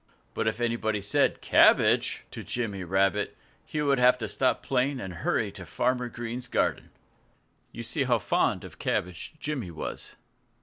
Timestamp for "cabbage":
1.41-2.25, 8.79-9.33